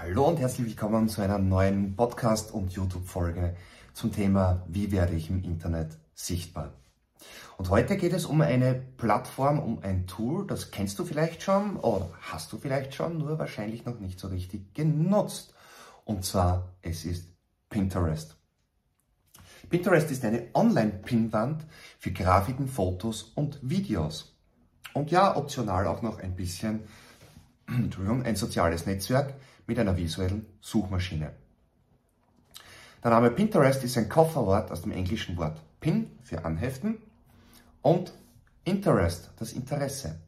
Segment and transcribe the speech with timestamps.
[0.00, 3.56] Hallo und herzlich willkommen zu einer neuen Podcast- und YouTube-Folge
[3.94, 6.72] zum Thema Wie werde ich im Internet sichtbar?
[7.56, 11.74] Und heute geht es um eine Plattform, um ein Tool, das kennst du vielleicht schon
[11.78, 15.52] oder hast du vielleicht schon, nur wahrscheinlich noch nicht so richtig genutzt.
[16.04, 17.32] Und zwar, es ist
[17.68, 18.36] Pinterest.
[19.68, 21.66] Pinterest ist eine Online-Pinnwand
[21.98, 24.38] für Grafiken, Fotos und Videos.
[24.94, 26.84] Und ja, optional auch noch ein bisschen,
[27.76, 29.34] Entschuldigung, ein soziales Netzwerk,
[29.66, 31.32] mit einer visuellen Suchmaschine.
[33.04, 36.98] Der Name Pinterest ist ein Kofferwort aus dem englischen Wort Pin für Anheften
[37.82, 38.12] und
[38.64, 40.18] Interest, das Interesse.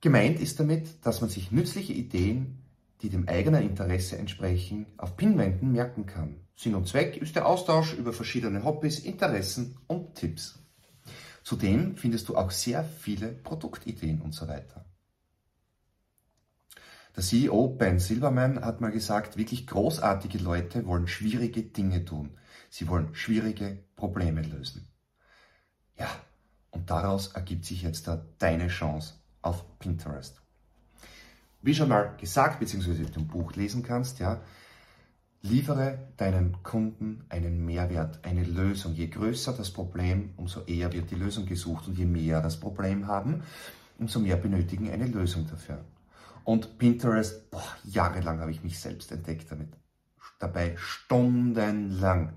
[0.00, 2.58] Gemeint ist damit, dass man sich nützliche Ideen,
[3.02, 6.36] die dem eigenen Interesse entsprechen, auf Pinwänden merken kann.
[6.56, 10.58] Sinn und Zweck ist der Austausch über verschiedene Hobbys, Interessen und Tipps.
[11.42, 14.84] Zudem findest du auch sehr viele Produktideen und so weiter.
[17.16, 22.30] Der CEO Ben Silverman hat mal gesagt, wirklich großartige Leute wollen schwierige Dinge tun.
[22.70, 24.88] Sie wollen schwierige Probleme lösen.
[25.98, 26.08] Ja,
[26.70, 30.40] und daraus ergibt sich jetzt da deine Chance auf Pinterest.
[31.62, 34.40] Wie schon mal gesagt, beziehungsweise du im Buch lesen kannst, ja,
[35.42, 38.94] liefere deinen Kunden einen Mehrwert, eine Lösung.
[38.94, 43.06] Je größer das Problem, umso eher wird die Lösung gesucht und je mehr das Problem
[43.06, 43.42] haben,
[43.98, 45.84] umso mehr benötigen eine Lösung dafür.
[46.44, 49.68] Und Pinterest, boah, jahrelang habe ich mich selbst entdeckt damit.
[50.38, 52.32] Dabei stundenlang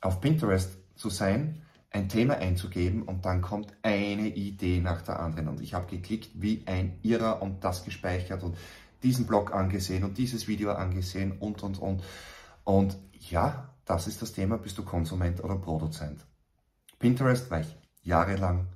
[0.00, 5.48] auf Pinterest zu sein, ein Thema einzugeben und dann kommt eine Idee nach der anderen.
[5.48, 8.56] Und ich habe geklickt wie ein Irrer und das gespeichert und
[9.02, 12.02] diesen Blog angesehen und dieses Video angesehen und, und, und.
[12.64, 16.24] Und ja, das ist das Thema, bist du Konsument oder Produzent.
[16.98, 18.68] Pinterest war ich jahrelang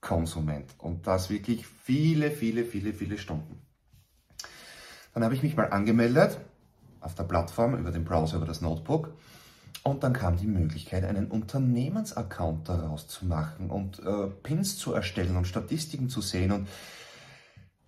[0.00, 3.60] Konsument und das wirklich viele, viele, viele, viele Stunden.
[5.14, 6.38] Dann habe ich mich mal angemeldet
[7.00, 9.14] auf der Plattform über den Browser, über das Notebook.
[9.82, 15.36] Und dann kam die Möglichkeit, einen Unternehmensaccount daraus zu machen und äh, Pins zu erstellen
[15.36, 16.52] und Statistiken zu sehen.
[16.52, 16.68] Und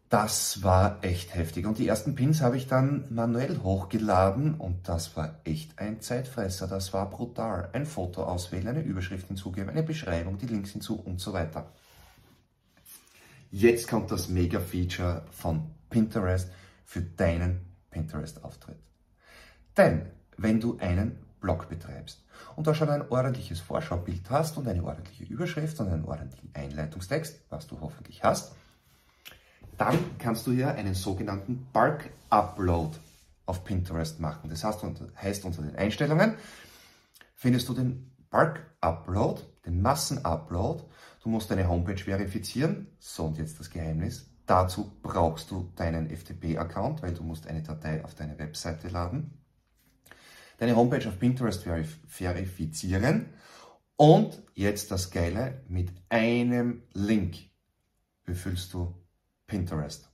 [0.08, 1.66] das war echt heftig.
[1.66, 6.66] Und die ersten Pins habe ich dann manuell hochgeladen und das war echt ein Zeitfresser.
[6.66, 7.68] Das war brutal.
[7.72, 11.72] Ein Foto auswählen, eine Überschrift hinzugeben, eine Beschreibung, die Links hinzu und so weiter.
[13.50, 16.50] Jetzt kommt das Mega-Feature von Pinterest
[16.92, 18.76] für deinen Pinterest-Auftritt.
[19.78, 22.22] Denn wenn du einen Blog betreibst
[22.54, 27.46] und da schon ein ordentliches Vorschaubild hast und eine ordentliche Überschrift und einen ordentlichen Einleitungstext,
[27.48, 28.52] was du hoffentlich hast,
[29.78, 32.98] dann kannst du hier einen sogenannten Bulk Upload
[33.46, 34.50] auf Pinterest machen.
[34.50, 34.84] Das heißt,
[35.16, 36.34] heißt unter den Einstellungen
[37.34, 40.84] findest du den Bulk Upload, den Massen Upload.
[41.22, 42.88] Du musst deine Homepage verifizieren.
[42.98, 44.31] So und jetzt das Geheimnis.
[44.46, 49.38] Dazu brauchst du deinen FTP-Account, weil du musst eine Datei auf deine Webseite laden.
[50.58, 53.34] Deine Homepage auf Pinterest verif verifizieren.
[53.96, 57.36] Und jetzt das Geile, mit einem Link
[58.24, 58.94] befüllst du
[59.46, 60.10] Pinterest.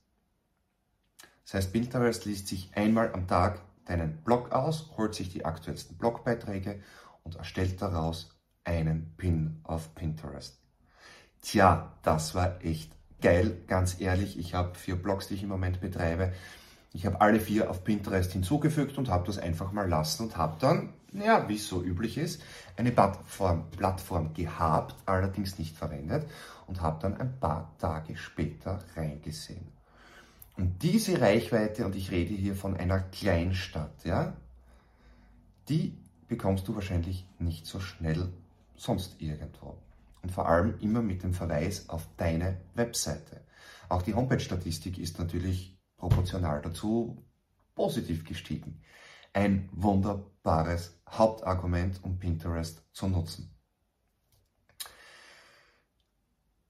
[1.43, 5.97] Das heißt, Pinterest liest sich einmal am Tag deinen Blog aus, holt sich die aktuellsten
[5.97, 6.81] Blogbeiträge
[7.23, 10.61] und erstellt daraus einen Pin auf Pinterest.
[11.41, 14.37] Tja, das war echt geil, ganz ehrlich.
[14.39, 16.33] Ich habe vier Blogs, die ich im Moment betreibe.
[16.93, 20.57] Ich habe alle vier auf Pinterest hinzugefügt und habe das einfach mal lassen und habe
[20.59, 22.41] dann, ja, wie es so üblich ist,
[22.77, 26.27] eine Plattform, Plattform gehabt, allerdings nicht verwendet
[26.65, 29.67] und habe dann ein paar Tage später reingesehen.
[30.57, 34.33] Und diese Reichweite, und ich rede hier von einer Kleinstadt, ja,
[35.69, 35.95] die
[36.27, 38.29] bekommst du wahrscheinlich nicht so schnell
[38.75, 39.77] sonst irgendwo
[40.21, 43.41] und vor allem immer mit dem Verweis auf deine Webseite.
[43.87, 47.25] Auch die Homepage-Statistik ist natürlich proportional dazu
[47.75, 48.81] positiv gestiegen.
[49.33, 53.55] Ein wunderbares Hauptargument, um Pinterest zu nutzen.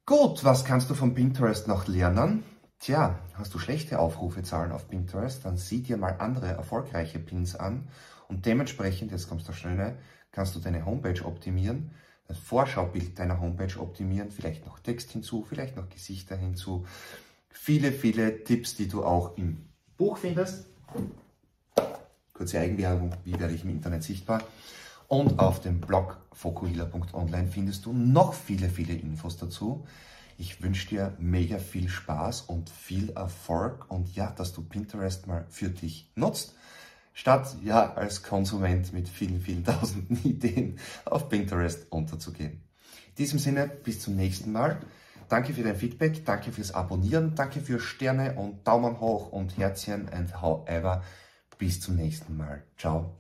[0.06, 2.44] Gut, was kannst du von Pinterest noch lernen?
[2.80, 7.90] Tja, hast du schlechte Aufrufezahlen auf Pinterest, dann sieh dir mal andere erfolgreiche Pins an
[8.28, 9.98] und dementsprechend, jetzt kommst du Schöne,
[10.32, 11.92] kannst du deine Homepage optimieren
[12.30, 16.86] das Vorschaubild deiner Homepage optimieren, vielleicht noch Text hinzu, vielleicht noch Gesichter hinzu.
[17.50, 19.66] Viele, viele Tipps, die du auch im
[19.98, 20.68] Buch findest.
[22.34, 24.44] Kurze Eigenwerbung, wie werde ich im Internet sichtbar?
[25.08, 29.88] Und auf dem Blog fokuhila.online findest du noch viele, viele Infos dazu.
[30.38, 35.48] Ich wünsche dir mega viel Spaß und viel Erfolg und ja, dass du Pinterest mal
[35.50, 36.54] für dich nutzt
[37.14, 42.62] statt ja als Konsument mit vielen, vielen tausenden Ideen auf Pinterest unterzugehen.
[43.10, 44.80] In diesem Sinne, bis zum nächsten Mal.
[45.28, 50.10] Danke für dein Feedback, danke fürs Abonnieren, danke für Sterne und Daumen hoch und Herzchen
[50.10, 51.04] and however
[51.60, 52.64] Bis zum nächsten Mal.
[52.78, 53.19] Ciao.